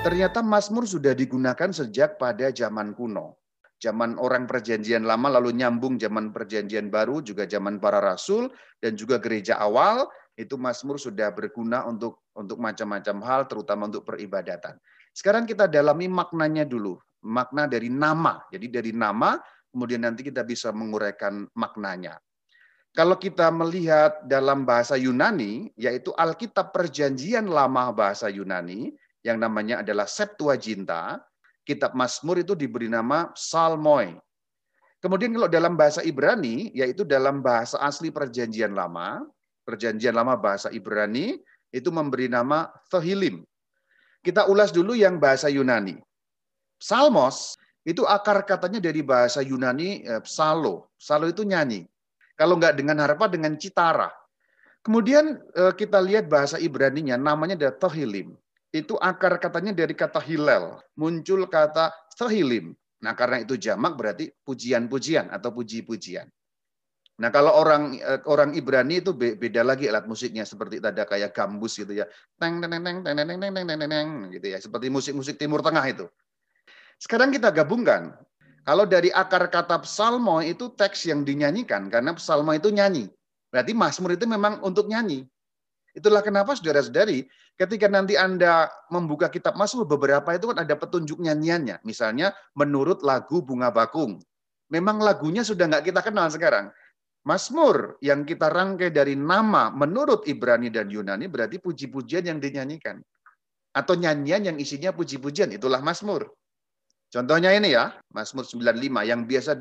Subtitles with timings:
[0.00, 3.36] Ternyata Mazmur sudah digunakan sejak pada zaman kuno.
[3.76, 8.48] Zaman orang perjanjian lama lalu nyambung zaman perjanjian baru juga zaman para rasul
[8.80, 10.08] dan juga gereja awal
[10.40, 14.80] itu Mazmur sudah berguna untuk untuk macam-macam hal terutama untuk peribadatan.
[15.12, 18.40] Sekarang kita dalami maknanya dulu, makna dari nama.
[18.48, 19.36] Jadi dari nama
[19.68, 22.16] kemudian nanti kita bisa menguraikan maknanya.
[22.96, 30.08] Kalau kita melihat dalam bahasa Yunani, yaitu Alkitab Perjanjian Lama bahasa Yunani, yang namanya adalah
[30.08, 31.20] Septuaginta,
[31.64, 34.16] kitab Mazmur itu diberi nama Psalmoi.
[35.00, 39.24] Kemudian kalau dalam bahasa Ibrani, yaitu dalam bahasa asli perjanjian lama,
[39.64, 41.40] perjanjian lama bahasa Ibrani,
[41.72, 43.40] itu memberi nama Thehilim.
[44.20, 45.96] Kita ulas dulu yang bahasa Yunani.
[46.76, 50.92] Psalmos itu akar katanya dari bahasa Yunani eh, psalo.
[51.00, 51.88] Psalo itu nyanyi.
[52.36, 54.12] Kalau nggak dengan harpa, dengan citara.
[54.84, 58.36] Kemudian eh, kita lihat bahasa Ibraninya, namanya adalah Tehilim
[58.70, 65.32] itu akar katanya dari kata hilal, muncul kata sehilim Nah, karena itu jamak berarti pujian-pujian
[65.32, 66.28] atau puji-pujian.
[67.20, 71.92] Nah, kalau orang orang Ibrani itu beda lagi alat musiknya seperti ada kayak gambus gitu
[71.92, 72.08] ya.
[72.40, 75.60] teng teng Teng teng teng teng teng teng teng teng gitu ya, seperti musik-musik Timur
[75.60, 76.06] Tengah itu.
[77.00, 78.16] Sekarang kita gabungkan.
[78.60, 83.08] Kalau dari akar kata psalmo itu teks yang dinyanyikan karena psalmo itu nyanyi.
[83.48, 85.24] Berarti Mazmur itu memang untuk nyanyi.
[85.90, 87.26] Itulah kenapa saudara-saudari,
[87.58, 91.82] ketika nanti Anda membuka kitab Mazmur, beberapa itu kan ada petunjuk nyanyiannya.
[91.82, 94.22] Misalnya, menurut lagu Bunga Bakung.
[94.70, 96.70] Memang lagunya sudah nggak kita kenal sekarang.
[97.26, 103.02] Mazmur yang kita rangkai dari nama menurut Ibrani dan Yunani berarti puji-pujian yang dinyanyikan.
[103.74, 106.26] Atau nyanyian yang isinya puji-pujian, itulah Mazmur.
[107.10, 109.58] Contohnya ini ya, Mazmur 95 yang biasa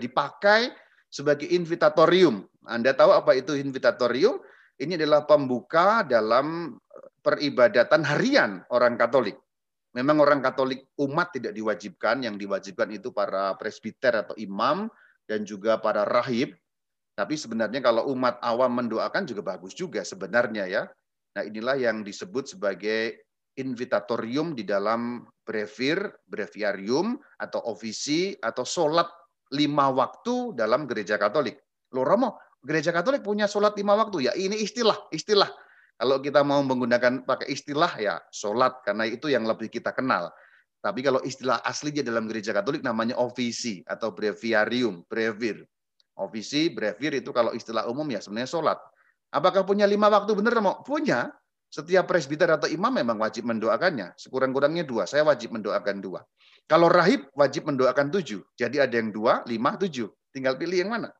[0.00, 0.72] dipakai
[1.12, 2.44] sebagai invitatorium.
[2.64, 4.40] Anda tahu apa itu invitatorium?
[4.76, 6.76] Ini adalah pembuka dalam
[7.24, 9.40] peribadatan harian orang Katolik.
[9.96, 14.92] Memang orang Katolik umat tidak diwajibkan, yang diwajibkan itu para presbiter atau imam
[15.24, 16.52] dan juga para rahib.
[17.16, 20.82] Tapi sebenarnya kalau umat awam mendoakan juga bagus juga sebenarnya ya.
[21.32, 23.24] Nah inilah yang disebut sebagai
[23.56, 29.08] invitatorium di dalam brevir, breviarium, atau ofisi, atau sholat
[29.56, 31.56] lima waktu dalam gereja Katolik.
[31.96, 34.26] Loh Romo, gereja Katolik punya sholat lima waktu.
[34.26, 35.46] Ya ini istilah, istilah.
[35.96, 40.28] Kalau kita mau menggunakan pakai istilah ya sholat, karena itu yang lebih kita kenal.
[40.82, 45.64] Tapi kalau istilah aslinya dalam gereja Katolik namanya ofisi atau breviarium, brevir.
[46.20, 48.78] Ofisi, brevir itu kalau istilah umum ya sebenarnya sholat.
[49.32, 50.82] Apakah punya lima waktu benar mau?
[50.84, 51.32] Punya.
[51.66, 54.14] Setiap presbiter atau imam memang wajib mendoakannya.
[54.16, 55.04] Sekurang-kurangnya dua.
[55.04, 56.22] Saya wajib mendoakan dua.
[56.70, 58.40] Kalau rahib wajib mendoakan tujuh.
[58.54, 60.08] Jadi ada yang dua, lima, tujuh.
[60.30, 61.10] Tinggal pilih yang mana.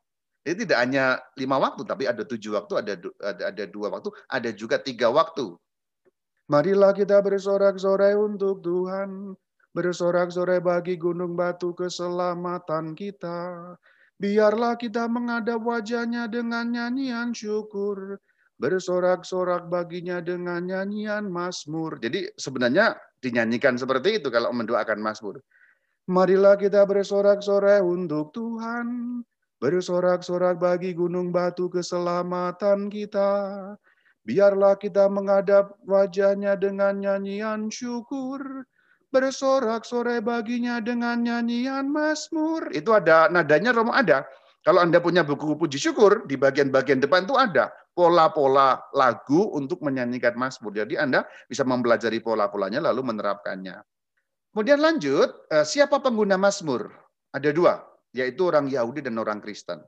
[0.47, 4.55] Jadi tidak hanya lima waktu, tapi ada tujuh waktu, ada, ada, ada dua waktu, ada
[4.55, 5.59] juga tiga waktu.
[6.47, 9.35] Marilah kita bersorak-sorai untuk Tuhan,
[9.75, 13.75] bersorak-sorai bagi gunung batu keselamatan kita.
[14.23, 18.23] Biarlah kita menghadap wajahnya dengan nyanyian syukur,
[18.63, 21.99] bersorak-sorak baginya dengan nyanyian Mazmur.
[21.99, 25.43] Jadi sebenarnya dinyanyikan seperti itu kalau mendoakan Mazmur.
[26.07, 28.87] Marilah kita bersorak-sorai untuk Tuhan,
[29.57, 33.33] Bersorak-sorak bagi gunung batu keselamatan kita.
[34.29, 38.69] Biarlah kita menghadap wajahnya dengan nyanyian syukur.
[39.09, 42.69] Bersorak-sorai baginya dengan nyanyian Mazmur.
[42.69, 44.29] Itu ada nadanya Romo ada.
[44.61, 50.37] Kalau Anda punya buku puji syukur, di bagian-bagian depan itu ada pola-pola lagu untuk menyanyikan
[50.37, 50.75] Mazmur.
[50.75, 53.81] Jadi Anda bisa mempelajari pola-polanya lalu menerapkannya.
[54.53, 56.93] Kemudian lanjut, eh, siapa pengguna Mazmur?
[57.33, 59.85] Ada dua yaitu orang Yahudi dan orang Kristen.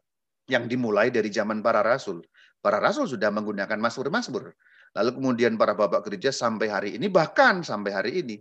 [0.49, 2.21] Yang dimulai dari zaman para rasul.
[2.61, 4.53] Para rasul sudah menggunakan Mazmur-Mazmur.
[4.97, 8.37] Lalu kemudian para bapak gereja sampai hari ini, bahkan sampai hari ini.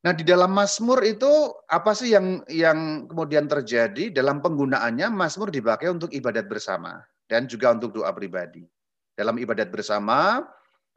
[0.00, 1.28] Nah, di dalam Mazmur itu
[1.68, 7.76] apa sih yang yang kemudian terjadi dalam penggunaannya Mazmur dipakai untuk ibadat bersama dan juga
[7.76, 8.64] untuk doa pribadi.
[9.12, 10.40] Dalam ibadat bersama,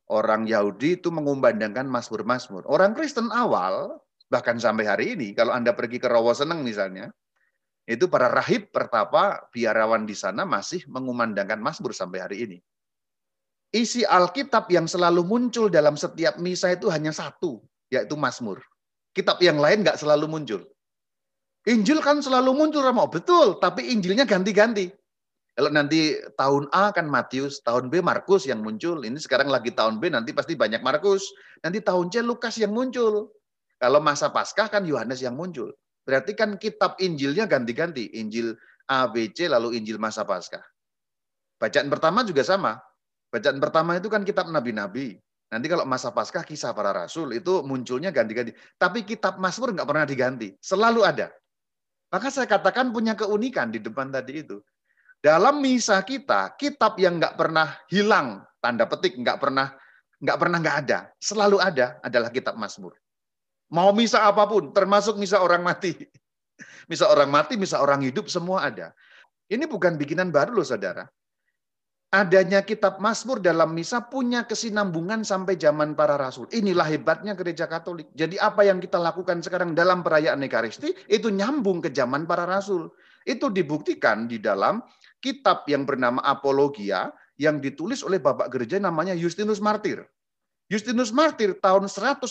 [0.07, 2.63] orang Yahudi itu mengumandangkan Mazmur-Mazmur.
[2.71, 3.99] Orang Kristen awal
[4.31, 7.11] bahkan sampai hari ini kalau Anda pergi ke Rawa Seneng misalnya,
[7.83, 12.57] itu para rahib pertapa biarawan di sana masih mengumandangkan Mazmur sampai hari ini.
[13.73, 17.59] Isi Alkitab yang selalu muncul dalam setiap misa itu hanya satu,
[17.91, 18.61] yaitu Mazmur.
[19.11, 20.61] Kitab yang lain nggak selalu muncul.
[21.67, 23.07] Injil kan selalu muncul, Ramo.
[23.07, 24.91] Betul, tapi Injilnya ganti-ganti.
[25.53, 29.05] Kalau nanti tahun A kan Matius, tahun B Markus yang muncul.
[29.05, 31.29] Ini sekarang lagi tahun B, nanti pasti banyak Markus.
[31.61, 33.29] Nanti tahun C Lukas yang muncul.
[33.77, 35.71] Kalau masa Paskah kan Yohanes yang muncul.
[36.03, 38.11] Berarti kan kitab Injilnya ganti-ganti.
[38.19, 38.55] Injil
[38.87, 40.61] A, B, C, lalu Injil masa Paskah.
[41.59, 42.79] Bacaan pertama juga sama.
[43.31, 45.15] Bacaan pertama itu kan kitab nabi-nabi.
[45.47, 48.51] Nanti kalau masa Paskah kisah para rasul itu munculnya ganti-ganti.
[48.75, 50.51] Tapi kitab Mazmur nggak pernah diganti.
[50.59, 51.31] Selalu ada.
[52.13, 54.61] Maka saya katakan punya keunikan di depan tadi itu.
[55.23, 59.71] Dalam misa kita, kitab yang nggak pernah hilang, tanda petik nggak pernah
[60.23, 62.95] nggak pernah nggak ada, selalu ada adalah kitab Mazmur.
[63.73, 65.97] Mau misa apa pun, termasuk misa orang mati.
[66.89, 68.91] Misa orang mati, misa orang hidup, semua ada.
[69.47, 71.07] Ini bukan bikinan baru loh saudara
[72.13, 76.45] adanya kitab Mazmur dalam misa punya kesinambungan sampai zaman para rasul.
[76.53, 78.13] Inilah hebatnya gereja Katolik.
[78.13, 82.93] Jadi apa yang kita lakukan sekarang dalam perayaan Ekaristi itu nyambung ke zaman para rasul.
[83.25, 84.85] Itu dibuktikan di dalam
[85.17, 87.09] kitab yang bernama Apologia
[87.41, 90.05] yang ditulis oleh Bapak Gereja namanya Justinus Martir.
[90.69, 92.29] Justinus Martir tahun 155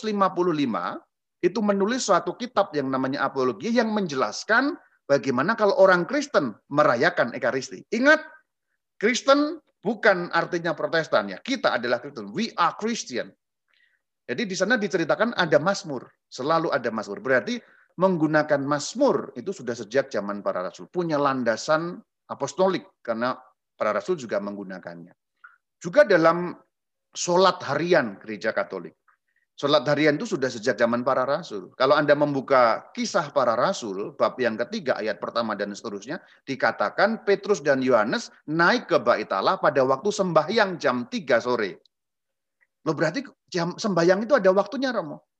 [1.42, 4.78] itu menulis suatu kitab yang namanya Apologia yang menjelaskan
[5.10, 7.82] bagaimana kalau orang Kristen merayakan Ekaristi.
[7.90, 8.22] Ingat,
[9.02, 11.42] Kristen Bukan artinya Protestan ya.
[11.42, 12.30] Kita adalah Kristen.
[12.30, 13.34] We are Christian.
[14.22, 17.18] Jadi di sana diceritakan ada Mazmur, selalu ada Mazmur.
[17.18, 17.58] Berarti
[17.98, 21.98] menggunakan Mazmur itu sudah sejak zaman para rasul, punya landasan
[22.30, 23.34] apostolik karena
[23.74, 25.10] para rasul juga menggunakannya.
[25.82, 26.54] Juga dalam
[27.10, 29.01] sholat harian gereja Katolik.
[29.62, 31.70] Sholat harian itu sudah sejak zaman para rasul.
[31.78, 37.62] Kalau Anda membuka kisah para rasul, bab yang ketiga, ayat pertama dan seterusnya, dikatakan Petrus
[37.62, 41.78] dan Yohanes naik ke bait Allah pada waktu sembahyang jam 3 sore.
[42.82, 45.30] Loh berarti jam sembahyang itu ada waktunya, Romo?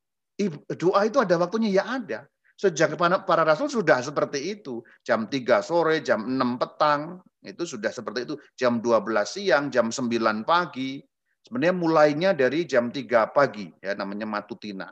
[0.71, 1.83] Doa itu ada waktunya?
[1.83, 2.23] Ya ada.
[2.55, 4.79] Sejak para rasul sudah seperti itu.
[5.03, 8.39] Jam 3 sore, jam 6 petang, itu sudah seperti itu.
[8.55, 11.03] Jam 12 siang, jam 9 pagi,
[11.43, 14.87] Sebenarnya mulainya dari jam 3 pagi, ya namanya matutina.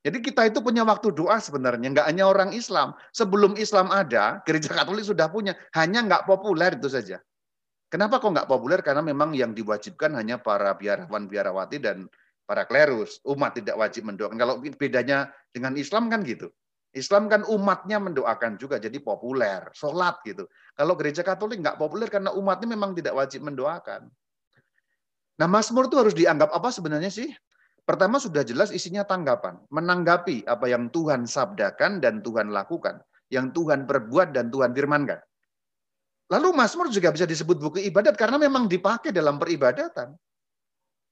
[0.00, 2.96] Jadi kita itu punya waktu doa sebenarnya, nggak hanya orang Islam.
[3.12, 7.20] Sebelum Islam ada, gereja Katolik sudah punya, hanya nggak populer itu saja.
[7.92, 8.80] Kenapa kok nggak populer?
[8.80, 12.08] Karena memang yang diwajibkan hanya para biarawan biarawati dan
[12.48, 13.20] para klerus.
[13.28, 14.40] Umat tidak wajib mendoakan.
[14.40, 16.48] Kalau bedanya dengan Islam kan gitu.
[16.96, 20.48] Islam kan umatnya mendoakan juga, jadi populer, sholat gitu.
[20.74, 24.10] Kalau gereja Katolik nggak populer karena umatnya memang tidak wajib mendoakan.
[25.40, 27.32] Nah, Mazmur itu harus dianggap apa sebenarnya sih?
[27.88, 33.00] Pertama sudah jelas isinya tanggapan, menanggapi apa yang Tuhan sabdakan dan Tuhan lakukan,
[33.32, 35.16] yang Tuhan perbuat dan Tuhan firmankan.
[36.30, 40.14] Lalu Mazmur juga bisa disebut buku ibadat karena memang dipakai dalam peribadatan.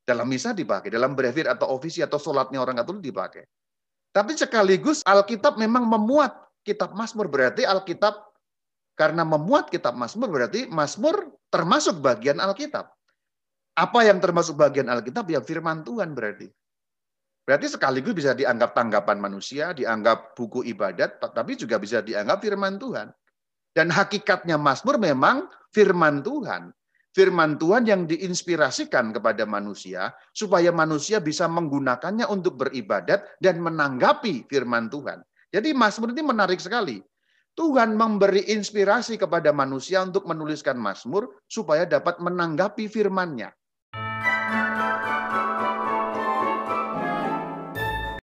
[0.04, 3.44] Dalam misa dipakai, dalam brevir atau ofisi atau sholatnya orang Katolik dipakai.
[4.12, 6.32] Tapi sekaligus Alkitab memang memuat
[6.62, 7.28] kitab Mazmur.
[7.28, 8.28] Berarti Alkitab
[8.96, 12.97] karena memuat kitab Mazmur berarti Mazmur termasuk bagian Alkitab.
[13.78, 15.30] Apa yang termasuk bagian Alkitab?
[15.30, 16.50] Ya firman Tuhan berarti.
[17.46, 23.08] Berarti sekaligus bisa dianggap tanggapan manusia, dianggap buku ibadat, tapi juga bisa dianggap firman Tuhan.
[23.70, 26.74] Dan hakikatnya Mazmur memang firman Tuhan.
[27.14, 34.92] Firman Tuhan yang diinspirasikan kepada manusia, supaya manusia bisa menggunakannya untuk beribadat dan menanggapi firman
[34.92, 35.24] Tuhan.
[35.48, 37.00] Jadi Mazmur ini menarik sekali.
[37.56, 43.50] Tuhan memberi inspirasi kepada manusia untuk menuliskan Mazmur supaya dapat menanggapi firman-Nya.